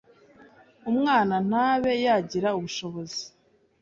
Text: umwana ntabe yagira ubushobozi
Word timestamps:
umwana 0.91 1.35
ntabe 1.49 1.91
yagira 2.05 2.49
ubushobozi 2.57 3.23